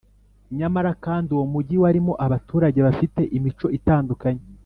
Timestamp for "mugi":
1.53-1.75